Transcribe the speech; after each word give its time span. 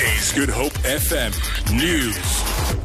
Is 0.00 0.30
Good 0.30 0.48
Hope 0.48 0.74
FM 0.84 1.34
News. 1.76 2.78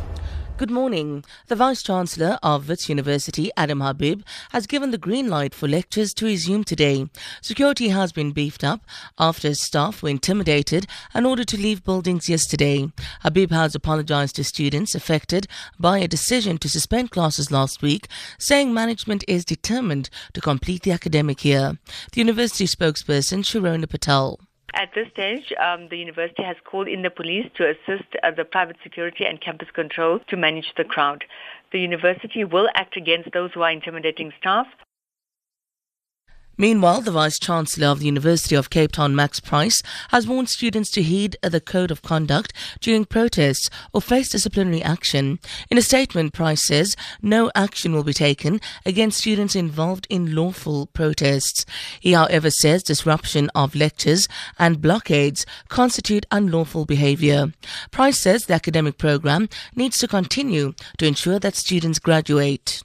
Good 0.58 0.72
morning. 0.72 1.24
The 1.46 1.56
Vice 1.56 1.84
Chancellor 1.84 2.40
of 2.42 2.68
Wits 2.68 2.90
University, 2.90 3.52
Adam 3.56 3.82
Habib, 3.82 4.24
has 4.50 4.66
given 4.66 4.90
the 4.90 4.98
green 4.98 5.30
light 5.30 5.54
for 5.54 5.68
lectures 5.68 6.12
to 6.16 6.26
resume 6.26 6.64
today. 6.64 7.06
Security 7.40 7.90
has 7.90 8.12
been 8.12 8.32
beefed 8.32 8.64
up 8.64 8.82
after 9.20 9.54
staff 9.54 10.02
were 10.02 10.10
intimidated 10.10 10.88
and 11.14 11.28
ordered 11.28 11.50
to 11.50 11.62
leave 11.62 11.84
buildings 11.84 12.30
yesterday. 12.30 12.92
Habib 13.22 13.52
has 13.52 13.76
apologized 13.76 14.36
to 14.38 14.44
students 14.44 14.96
affected 14.96 15.46
by 15.80 16.00
a 16.00 16.08
decision 16.08 16.58
to 16.58 16.70
suspend 16.70 17.12
classes 17.12 17.52
last 17.52 17.84
week, 17.84 18.08
saying 18.40 18.74
management 18.74 19.24
is 19.28 19.46
determined 19.46 20.10
to 20.34 20.42
complete 20.42 20.82
the 20.82 20.92
academic 20.92 21.46
year. 21.46 21.78
The 22.12 22.22
university 22.22 22.66
spokesperson, 22.66 23.44
Shirona 23.44 23.88
Patel. 23.88 24.40
At 24.76 24.90
this 24.96 25.08
stage, 25.10 25.54
um, 25.60 25.88
the 25.90 25.98
university 25.98 26.42
has 26.44 26.56
called 26.66 26.88
in 26.88 27.04
the 27.04 27.12
police 27.12 27.46
to 27.58 27.70
assist 27.70 28.10
uh, 28.24 28.32
the 28.32 28.44
private 28.44 28.78
security 28.82 29.24
and 29.24 29.40
campus 29.40 29.70
control 29.72 30.20
to 30.30 30.36
manage 30.36 30.74
the 30.76 30.84
crowd. 30.84 31.24
The 31.72 31.80
university 31.80 32.44
will 32.44 32.68
act 32.74 32.98
against 32.98 33.32
those 33.34 33.52
who 33.54 33.62
are 33.62 33.72
intimidating 33.72 34.32
staff. 34.40 34.66
Meanwhile, 36.58 37.02
the 37.02 37.12
Vice 37.12 37.40
Chancellor 37.40 37.88
of 37.88 38.00
the 38.00 38.06
University 38.06 38.56
of 38.56 38.70
Cape 38.70 38.92
Town, 38.92 39.16
Max 39.16 39.40
Price, 39.40 39.82
has 40.10 40.28
warned 40.28 40.50
students 40.50 40.92
to 40.92 41.02
heed 41.02 41.36
the 41.42 41.60
code 41.60 41.90
of 41.90 42.04
conduct 42.04 42.54
during 42.80 43.06
protests 43.06 43.72
or 43.92 44.02
face 44.02 44.30
disciplinary 44.30 44.84
action. 44.84 45.40
In 45.72 45.80
a 45.80 45.82
statement, 45.82 46.34
Price 46.34 46.64
says 46.64 46.96
no 47.24 47.52
action 47.56 47.94
will 47.94 48.04
be 48.04 48.14
taken 48.14 48.62
against 48.86 49.18
students 49.18 49.56
involved 49.56 50.06
in 50.12 50.36
lawful 50.36 50.86
protests. 50.88 51.66
He, 52.00 52.12
however, 52.12 52.52
says 52.52 52.84
disruption 52.84 53.50
of 53.56 53.74
lectures 53.74 54.28
and 54.60 54.82
blockades 54.82 55.48
constitute 55.70 56.28
unlawful 56.30 56.86
behavior. 56.86 57.52
Price 57.90 58.20
says 58.20 58.46
the 58.46 58.54
academic 58.54 59.00
program 59.00 59.50
needs 59.76 59.98
to 59.98 60.08
continue 60.08 60.74
to 61.00 61.08
ensure 61.08 61.40
that 61.40 61.56
students 61.56 61.98
graduate. 61.98 62.84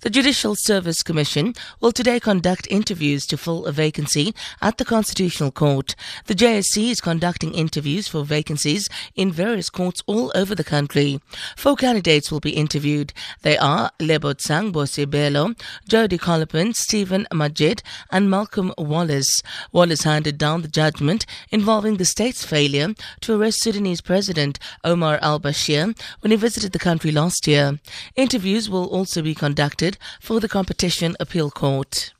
The 0.00 0.10
Judicial 0.10 0.54
Service 0.54 1.02
Commission 1.02 1.54
will 1.80 1.92
today 1.92 2.20
conduct 2.20 2.68
interviews 2.70 3.26
to 3.26 3.36
fill 3.36 3.66
a 3.66 3.72
vacancy 3.72 4.34
at 4.62 4.78
the 4.78 4.84
Constitutional 4.84 5.50
Court. 5.50 5.96
The 6.26 6.34
JSC 6.34 6.90
is 6.90 7.00
conducting 7.00 7.52
interviews 7.52 8.06
for 8.06 8.24
vacancies 8.24 8.88
in 9.16 9.32
various 9.32 9.70
courts 9.70 10.02
all 10.06 10.30
over 10.34 10.54
the 10.54 10.62
country. 10.62 11.20
Four 11.56 11.74
candidates 11.76 12.30
will 12.30 12.40
be 12.40 12.50
interviewed. 12.50 13.12
They 13.42 13.58
are 13.58 13.90
Lebotsang 13.98 14.72
Bosielo, 14.72 15.58
Jody 15.88 16.18
Kollapen, 16.18 16.74
Stephen 16.74 17.26
Majiedt, 17.32 17.82
and 18.10 18.30
Malcolm 18.30 18.72
Wallis. 18.78 19.42
Wallis 19.72 20.04
handed 20.04 20.38
down 20.38 20.62
the 20.62 20.68
judgment 20.68 21.26
involving 21.50 21.96
the 21.96 22.04
state's 22.04 22.44
failure 22.44 22.94
to 23.22 23.34
arrest 23.34 23.60
Sudanese 23.60 24.00
President 24.00 24.58
Omar 24.84 25.18
al-Bashir 25.20 25.98
when 26.20 26.30
he 26.30 26.36
visited 26.36 26.72
the 26.72 26.78
country 26.78 27.10
last 27.10 27.48
year. 27.48 27.80
Interviews 28.14 28.70
will 28.70 28.86
also 28.86 29.20
be 29.20 29.34
conducted 29.34 29.63
conducted 29.64 29.96
for 30.20 30.40
the 30.40 30.48
Competition 30.48 31.16
Appeal 31.18 31.50
Court. 31.50 32.12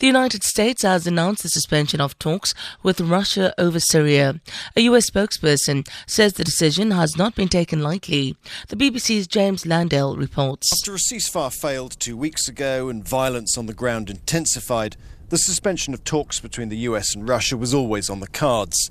The 0.00 0.06
United 0.06 0.44
States 0.44 0.82
has 0.82 1.06
announced 1.06 1.42
the 1.42 1.48
suspension 1.48 1.98
of 1.98 2.18
talks 2.18 2.54
with 2.82 3.00
Russia 3.00 3.54
over 3.56 3.80
Syria. 3.80 4.40
A 4.76 4.82
U.S. 4.82 5.10
spokesperson 5.10 5.88
says 6.06 6.34
the 6.34 6.44
decision 6.44 6.90
has 6.90 7.16
not 7.16 7.34
been 7.34 7.48
taken 7.48 7.82
lightly. 7.82 8.36
The 8.68 8.76
BBC's 8.76 9.26
James 9.26 9.64
Landale 9.64 10.14
reports. 10.16 10.68
After 10.80 10.94
a 10.94 10.98
ceasefire 10.98 11.52
failed 11.52 11.98
two 11.98 12.18
weeks 12.18 12.48
ago 12.48 12.90
and 12.90 13.02
violence 13.02 13.56
on 13.56 13.64
the 13.64 13.72
ground 13.72 14.10
intensified, 14.10 14.96
the 15.30 15.38
suspension 15.38 15.94
of 15.94 16.04
talks 16.04 16.38
between 16.38 16.68
the 16.68 16.84
US 16.88 17.14
and 17.14 17.26
Russia 17.26 17.56
was 17.56 17.72
always 17.72 18.10
on 18.10 18.20
the 18.20 18.28
cards. 18.28 18.90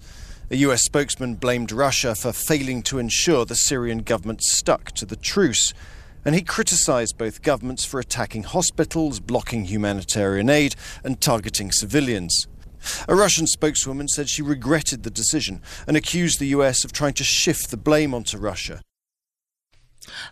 A 0.49 0.55
US 0.67 0.81
spokesman 0.81 1.35
blamed 1.35 1.71
Russia 1.71 2.15
for 2.15 2.33
failing 2.33 2.81
to 2.83 2.97
ensure 2.97 3.45
the 3.45 3.55
Syrian 3.55 3.99
government 3.99 4.41
stuck 4.41 4.91
to 4.93 5.05
the 5.05 5.15
truce 5.15 5.73
and 6.27 6.35
he 6.35 6.41
criticised 6.41 7.17
both 7.17 7.41
governments 7.41 7.85
for 7.85 8.01
attacking 8.01 8.43
hospitals, 8.43 9.21
blocking 9.21 9.63
humanitarian 9.63 10.49
aid, 10.49 10.75
and 11.01 11.21
targeting 11.21 11.71
civilians. 11.71 12.47
A 13.07 13.15
Russian 13.15 13.47
spokeswoman 13.47 14.09
said 14.09 14.27
she 14.27 14.41
regretted 14.41 15.03
the 15.03 15.09
decision 15.09 15.61
and 15.87 15.95
accused 15.95 16.39
the 16.39 16.47
US 16.47 16.83
of 16.83 16.91
trying 16.91 17.13
to 17.13 17.23
shift 17.23 17.71
the 17.71 17.77
blame 17.77 18.13
onto 18.13 18.37
Russia. 18.37 18.81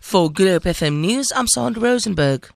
For 0.02 0.28
Hope 0.28 0.34
FM 0.34 1.00
News, 1.00 1.32
I'm 1.34 1.48
Sandra 1.48 1.82
Rosenberg. 1.82 2.50